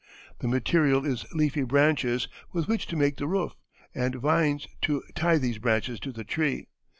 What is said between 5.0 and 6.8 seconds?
tie these branches to the tree.